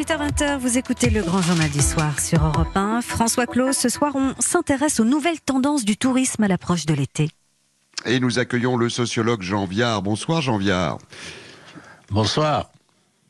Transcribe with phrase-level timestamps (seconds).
[0.00, 3.02] 18h20, vous écoutez le grand journal du soir sur Europe 1.
[3.02, 7.28] François Claus, ce soir, on s'intéresse aux nouvelles tendances du tourisme à l'approche de l'été.
[8.06, 10.00] Et nous accueillons le sociologue Jean Viard.
[10.00, 10.96] Bonsoir Jean Viard.
[12.10, 12.70] Bonsoir.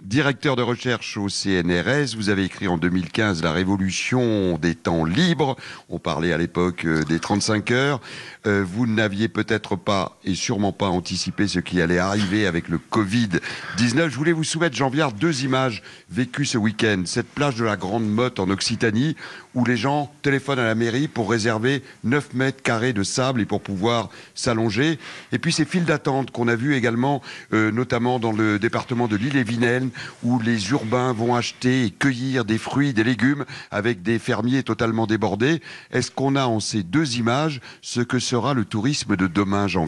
[0.02, 5.56] Directeur de recherche au CNRS, vous avez écrit en 2015 La révolution des temps libres.
[5.90, 8.00] On parlait à l'époque euh, des 35 heures.
[8.46, 12.78] Euh, vous n'aviez peut-être pas et sûrement pas anticipé ce qui allait arriver avec le
[12.78, 14.08] Covid-19.
[14.08, 17.02] Je voulais vous soumettre, Jean Viard, deux images vécues ce week-end.
[17.04, 19.16] Cette plage de la Grande Motte en Occitanie
[19.54, 23.44] où les gens téléphonent à la mairie pour réserver 9 mètres carrés de sable et
[23.44, 24.98] pour pouvoir s'allonger.
[25.32, 27.20] Et puis ces files d'attente qu'on a vues également,
[27.52, 29.89] euh, notamment dans le département de l'île-et-Vilaine,
[30.22, 35.06] où les urbains vont acheter et cueillir des fruits, des légumes avec des fermiers totalement
[35.06, 35.60] débordés.
[35.90, 39.86] Est-ce qu'on a en ces deux images ce que sera le tourisme de demain, Jean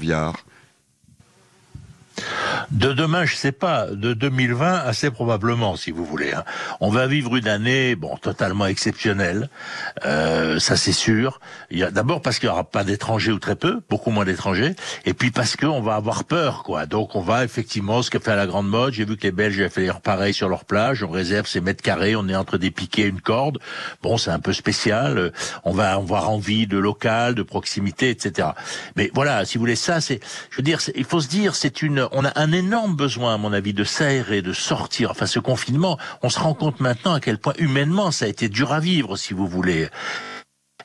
[2.70, 3.86] de demain, je sais pas.
[3.86, 6.32] De 2020, assez probablement, si vous voulez.
[6.32, 6.44] Hein.
[6.80, 9.48] On va vivre une année, bon, totalement exceptionnelle.
[10.04, 11.40] Euh, ça, c'est sûr.
[11.70, 14.24] Il y a d'abord parce qu'il y aura pas d'étrangers ou très peu, beaucoup moins
[14.24, 14.74] d'étrangers,
[15.04, 16.86] et puis parce qu'on va avoir peur, quoi.
[16.86, 18.92] Donc, on va effectivement, ce qu'a fait la grande mode.
[18.94, 21.02] J'ai vu que les Belges avaient fait pareil sur leur plage.
[21.02, 22.16] On réserve ces mètres carrés.
[22.16, 23.58] On est entre des piquets et une corde.
[24.02, 25.32] Bon, c'est un peu spécial.
[25.64, 28.48] On va avoir envie de local, de proximité, etc.
[28.96, 31.82] Mais voilà, si vous voulez, ça, c'est, je veux dire, il faut se dire, c'est
[31.82, 35.10] une, on a un énorme besoin, à mon avis, de s'aérer, de sortir.
[35.10, 38.48] Enfin, ce confinement, on se rend compte maintenant à quel point humainement ça a été
[38.48, 39.88] dur à vivre, si vous voulez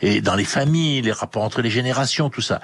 [0.01, 2.61] et dans les familles, les rapports entre les générations, tout ça.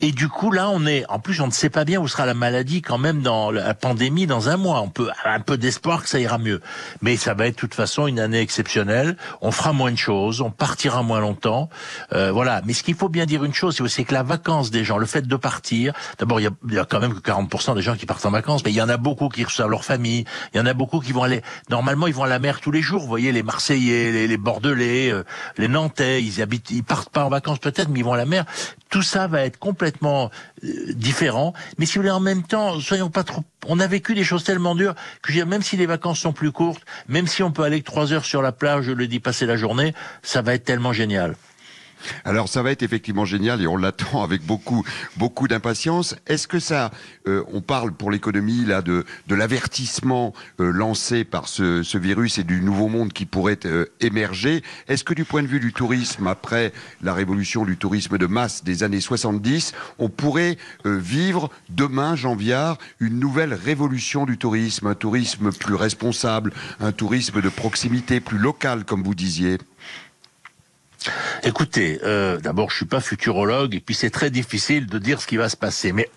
[0.00, 2.26] Et du coup, là, on est, en plus, on ne sait pas bien où sera
[2.26, 4.80] la maladie quand même dans la pandémie dans un mois.
[4.80, 6.60] On peut un peu d'espoir que ça ira mieux,
[7.02, 9.16] mais ça va être de toute façon une année exceptionnelle.
[9.40, 11.68] On fera moins de choses, on partira moins longtemps,
[12.12, 12.62] euh, voilà.
[12.64, 15.06] Mais ce qu'il faut bien dire une chose, c'est que la vacance des gens, le
[15.06, 18.06] fait de partir, d'abord, il a, y a, quand même que 40% des gens qui
[18.06, 20.60] partent en vacances, mais il y en a beaucoup qui reçoivent leur famille, il y
[20.60, 21.42] en a beaucoup qui vont aller.
[21.70, 23.00] Normalement, ils vont à la mer tous les jours.
[23.02, 25.24] Vous voyez, les Marseillais, les, les Bordelais, euh,
[25.58, 28.26] les Nantais, ils habitent ils partent pas en vacances peut-être, mais ils vont à la
[28.26, 28.44] mer.
[28.90, 30.30] Tout ça va être complètement
[30.64, 31.52] euh, différent.
[31.78, 33.42] Mais si vous voulez, en même temps, soyons pas trop.
[33.66, 36.82] On a vécu des choses tellement dures que même si les vacances sont plus courtes,
[37.08, 39.46] même si on peut aller que trois heures sur la plage, je le dis, passer
[39.46, 41.36] la journée, ça va être tellement génial.
[42.24, 44.84] Alors ça va être effectivement génial et on l'attend avec beaucoup
[45.16, 46.16] beaucoup d'impatience.
[46.26, 46.90] Est-ce que ça,
[47.26, 52.44] euh, on parle pour l'économie là de l'avertissement euh, lancé par ce, ce, virus et
[52.44, 54.62] du nouveau monde qui pourrait euh, émerger?
[54.88, 58.64] Est-ce que du point de vue du tourisme après la révolution du tourisme de masse
[58.64, 65.52] des années 70, on pourrait vivre demain, Janvier, une nouvelle révolution du tourisme, un tourisme
[65.52, 69.58] plus responsable, un tourisme de proximité, plus local, comme vous disiez?
[71.42, 75.26] Écoutez, euh, d'abord, je suis pas futurologue et puis c'est très difficile de dire ce
[75.26, 75.92] qui va se passer.
[75.92, 76.10] Mais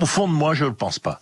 [0.00, 1.20] au fond de moi, je ne le pense pas.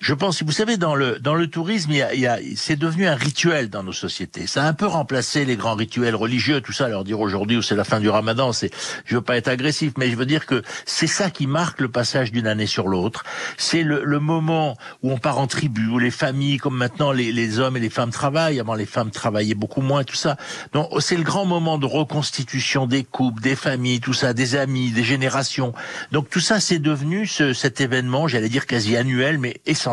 [0.00, 2.38] Je pense, vous savez, dans le dans le tourisme, il y a, il y a
[2.54, 4.46] c'est devenu un rituel dans nos sociétés.
[4.46, 6.88] Ça a un peu remplacé les grands rituels religieux, tout ça.
[6.88, 8.70] Leur dire aujourd'hui où c'est la fin du Ramadan, c'est,
[9.06, 11.88] je veux pas être agressif, mais je veux dire que c'est ça qui marque le
[11.88, 13.24] passage d'une année sur l'autre.
[13.56, 17.32] C'est le, le moment où on part en tribu, où les familles, comme maintenant les,
[17.32, 18.60] les hommes et les femmes travaillent.
[18.60, 20.36] Avant, les femmes travaillaient beaucoup moins, tout ça.
[20.72, 24.92] Donc, c'est le grand moment de reconstitution des couples, des familles, tout ça, des amis,
[24.92, 25.72] des générations.
[26.12, 29.87] Donc tout ça, c'est devenu ce, cet événement, j'allais dire quasi annuel, mais essentiel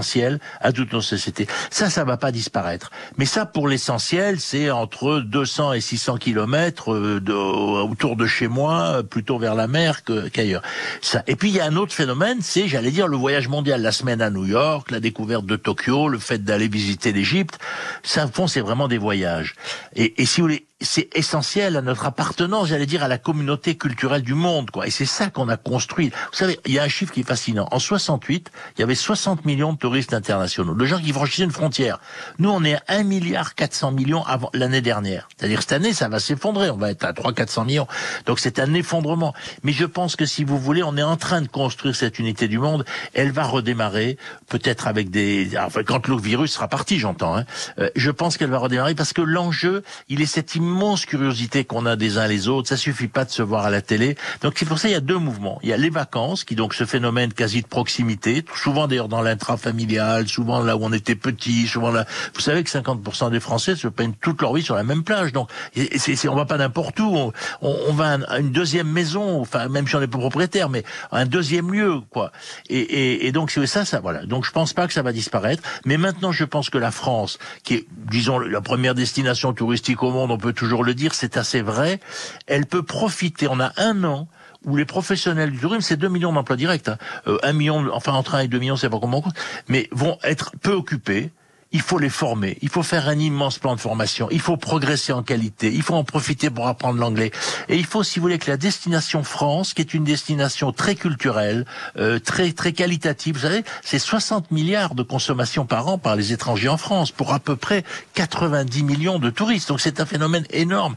[0.61, 1.47] à toute nos sociétés.
[1.69, 2.91] Ça, ça va pas disparaître.
[3.17, 9.03] Mais ça, pour l'essentiel, c'est entre 200 et 600 kilomètres euh, autour de chez moi,
[9.03, 10.61] plutôt vers la mer qu'ailleurs.
[11.01, 11.23] ça.
[11.27, 13.91] Et puis il y a un autre phénomène, c'est, j'allais dire, le voyage mondial, la
[13.91, 17.59] semaine à New York, la découverte de Tokyo, le fait d'aller visiter l'Égypte.
[18.03, 19.55] Ça, au fond, c'est vraiment des voyages.
[19.95, 23.75] Et, et si vous voulez, c'est essentiel à notre appartenance, j'allais dire, à la communauté
[23.75, 24.85] culturelle du monde, quoi.
[24.85, 26.09] Et c'est ça qu'on a construit.
[26.09, 27.67] Vous savez, il y a un chiffre qui est fascinant.
[27.71, 31.51] En 68, il y avait 60 millions de touristes internationaux, de gens qui franchissaient une
[31.51, 31.99] frontière.
[32.39, 35.29] Nous, on est à 1 milliard 400 millions avant l'année dernière.
[35.37, 36.69] C'est-à-dire, cette année, ça va s'effondrer.
[36.69, 37.87] On va être à 3 400 millions.
[38.25, 39.33] Donc, c'est un effondrement.
[39.63, 42.49] Mais je pense que si vous voulez, on est en train de construire cette unité
[42.49, 42.83] du monde.
[43.13, 44.17] Elle va redémarrer,
[44.49, 47.45] peut-être avec des, enfin, quand le virus sera parti, j'entends, hein.
[47.79, 51.85] Euh, je pense qu'elle va redémarrer parce que l'enjeu, il est cette immense curiosité qu'on
[51.85, 52.67] a des uns les autres.
[52.69, 54.17] Ça suffit pas de se voir à la télé.
[54.41, 55.59] Donc c'est pour ça il y a deux mouvements.
[55.63, 59.21] Il y a les vacances, qui donc ce phénomène quasi de proximité, souvent d'ailleurs dans
[59.21, 62.05] l'intrafamilial, souvent là où on était petit, souvent là.
[62.33, 65.31] Vous savez que 50% des Français se peignent toute leur vie sur la même plage.
[65.31, 65.49] Donc
[65.95, 67.15] c'est, on va pas n'importe où.
[67.15, 67.31] On,
[67.61, 71.25] on, va à une deuxième maison, enfin même si on n'est pas propriétaire, mais un
[71.25, 72.31] deuxième lieu, quoi.
[72.69, 74.25] Et, et, et donc c'est ça, ça voilà.
[74.25, 75.63] Donc je pense pas que ça va disparaître.
[75.85, 80.11] Mais maintenant je pense que la France, qui est disons la première destination touristique au
[80.11, 81.99] monde, on peut toujours le dire, c'est assez vrai.
[82.47, 83.47] Elle peut profiter.
[83.47, 84.27] On a un an
[84.65, 86.87] où les professionnels du tourisme, c'est 2 millions d'emplois directs.
[86.87, 86.97] Hein.
[87.27, 89.37] Euh, un million, enfin entre 1 et 2 millions, c'est pas comment on compte,
[89.67, 91.31] mais vont être peu occupés
[91.75, 95.11] il faut les former, il faut faire un immense plan de formation, il faut progresser
[95.11, 97.31] en qualité, il faut en profiter pour apprendre l'anglais.
[97.67, 100.95] Et il faut, si vous voulez, que la destination France, qui est une destination très
[100.95, 101.65] culturelle,
[101.97, 106.31] euh, très très qualitative, vous savez, c'est 60 milliards de consommation par an par les
[106.31, 107.83] étrangers en France, pour à peu près
[108.13, 109.67] 90 millions de touristes.
[109.67, 110.95] Donc c'est un phénomène énorme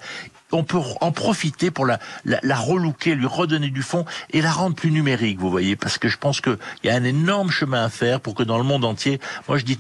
[0.51, 4.51] on peut en profiter pour la, la, la relooker, lui redonner du fond et la
[4.51, 7.85] rendre plus numérique, vous voyez, parce que je pense qu'il y a un énorme chemin
[7.85, 9.79] à faire pour que dans le monde entier, moi je dis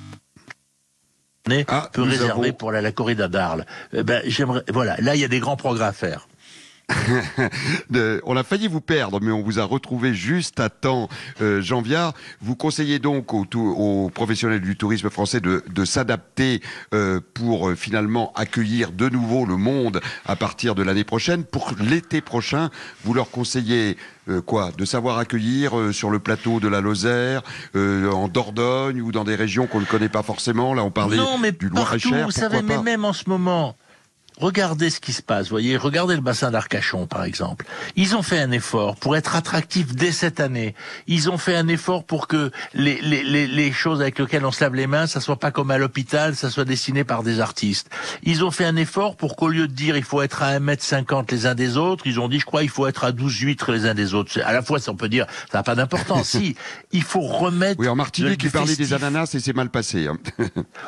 [1.69, 3.67] ah, peu réservé pour la, la corrida d'Arles.
[3.93, 6.28] Eh ben, j'aimerais, voilà, là il y a des grands progrès à faire.
[8.25, 11.09] on a failli vous perdre, mais on vous a retrouvé juste à temps,
[11.41, 12.15] euh, Jean Viard.
[12.41, 16.61] Vous conseillez donc aux, aux, professionnels du tourisme français de, de s'adapter
[16.95, 21.45] euh, pour euh, finalement accueillir de nouveau le monde à partir de l'année prochaine.
[21.45, 22.71] Pour l'été prochain,
[23.05, 23.97] vous leur conseillez
[24.29, 24.71] euh, quoi?
[24.77, 27.43] De savoir accueillir euh, sur le plateau de la Lozère,
[27.77, 30.75] euh, en Dordogne ou dans des régions qu'on ne connaît pas forcément?
[30.75, 32.25] Là, on parlait non, mais du Loir-et-Cher.
[32.25, 33.77] Vous savez, mais même en ce moment.
[34.39, 37.67] Regardez ce qui se passe, voyez, regardez le bassin d'Arcachon par exemple.
[37.97, 40.75] Ils ont fait un effort pour être attractifs dès cette année.
[41.07, 44.53] Ils ont fait un effort pour que les, les, les, les choses avec lesquelles on
[44.53, 47.41] se lave les mains, ça soit pas comme à l'hôpital, ça soit dessiné par des
[47.41, 47.91] artistes.
[48.23, 51.31] Ils ont fait un effort pour qu'au lieu de dire il faut être à 1m50
[51.31, 53.73] les uns des autres, ils ont dit je crois il faut être à 12 huîtres
[53.73, 54.41] les uns des autres.
[54.45, 56.29] À la fois, si on peut dire, ça n'a pas d'importance.
[56.29, 56.55] si,
[56.93, 57.81] il faut remettre...
[57.81, 60.07] Oui, en Martinique, il parlait des ananas et c'est mal passé.
[60.07, 60.19] Hein.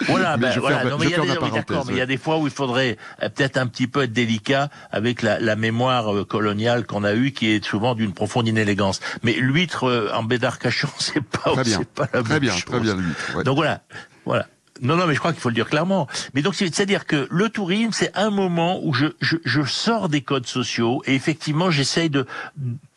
[0.06, 0.85] Voilà, ben, voilà.
[0.85, 2.47] Non, mais il y a des, oui, d'accord, mais il y a des fois où
[2.47, 2.97] il faudrait
[3.40, 7.32] peut-être un petit peu être délicat avec la, la mémoire euh, coloniale qu'on a eue,
[7.32, 9.00] qui est souvent d'une profonde inélégance.
[9.22, 12.64] Mais l'huître euh, en baie d'Arcachon, c'est pas, c'est pas la très même bien, chose.
[12.66, 13.37] Très bien, l'huître.
[13.37, 13.44] Ouais.
[13.44, 13.81] Donc voilà,
[14.26, 14.46] voilà.
[14.82, 16.06] Non, non, mais je crois qu'il faut le dire clairement.
[16.35, 20.23] Mais donc, c'est-à-dire que le tourisme, c'est un moment où je, je, je, sors des
[20.23, 22.27] codes sociaux et effectivement, j'essaye de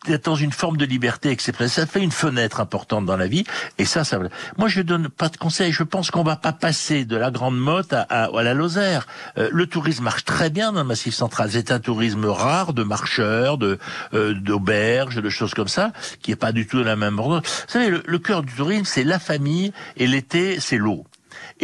[0.06, 1.70] d'être dans une forme de liberté exceptionnelle.
[1.70, 3.44] Ça fait une fenêtre importante dans la vie.
[3.78, 4.18] Et ça, ça.
[4.58, 5.72] Moi, je donne pas de conseils.
[5.72, 9.06] Je pense qu'on va pas passer de la grande motte à, à, à la Lozère.
[9.38, 11.50] Euh, le tourisme marche très bien dans le Massif central.
[11.50, 13.78] C'est un tourisme rare de marcheurs, de
[14.12, 17.40] euh, d'auberges, de choses comme ça, qui est pas du tout de la même ordre.
[17.42, 21.04] Vous savez, le, le cœur du tourisme, c'est la famille et l'été, c'est l'eau.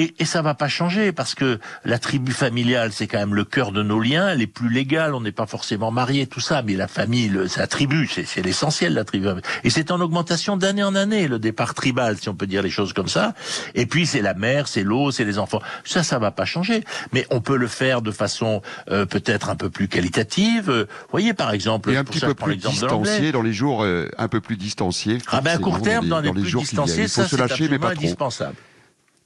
[0.00, 3.44] Et, et, ça va pas changer parce que la tribu familiale, c'est quand même le
[3.44, 5.14] cœur de nos liens, les plus légales.
[5.14, 8.94] On n'est pas forcément mariés, tout ça, mais la famille, c'est la tribu, c'est l'essentiel
[8.94, 9.28] la tribu.
[9.62, 12.70] Et c'est en augmentation d'année en année le départ tribal, si on peut dire les
[12.70, 13.34] choses comme ça.
[13.74, 15.60] Et puis c'est la mer, c'est l'eau, c'est les enfants.
[15.84, 16.82] Ça, ça va pas changer.
[17.12, 20.70] Mais on peut le faire de façon euh, peut-être un peu plus qualitative.
[20.70, 24.28] Vous voyez, par exemple, et un petit peu plus distancié dans les jours euh, un
[24.28, 25.18] peu plus distanciés.
[25.30, 27.38] Ah ben à court terme, dans les, dans les, dans les plus distanciés, ça c'est
[27.38, 28.56] absolument indispensable.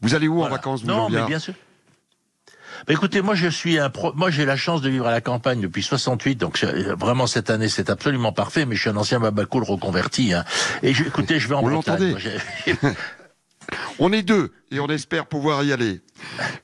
[0.04, 0.52] Vous allez où voilà.
[0.52, 1.54] en vacances, vous, Non, mais bien sûr.
[2.86, 4.12] Bah écoutez, moi je suis un pro...
[4.14, 7.68] moi j'ai la chance de vivre à la campagne depuis 68, donc vraiment cette année
[7.68, 8.66] c'est absolument parfait.
[8.66, 10.34] Mais je suis un ancien babacool reconverti.
[10.34, 10.44] Hein.
[10.82, 12.16] Et je, écoutez, je vais en on Bretagne.
[13.98, 16.00] on est deux et on espère pouvoir y aller.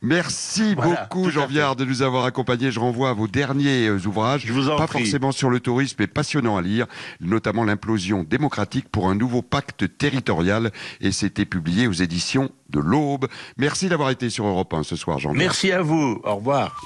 [0.03, 2.71] Merci voilà, beaucoup Jean Viard de nous avoir accompagnés.
[2.71, 5.01] Je renvoie à vos derniers euh, ouvrages, Je vous en pas prie.
[5.03, 6.87] forcément sur le tourisme, mais passionnants à lire,
[7.21, 10.71] notamment l'implosion démocratique pour un nouveau pacte territorial.
[11.01, 13.27] Et c'était publié aux éditions de l'Aube.
[13.57, 15.33] Merci d'avoir été sur Europe 1 ce soir, Jean.
[15.35, 16.21] Merci à vous.
[16.25, 16.77] Au revoir.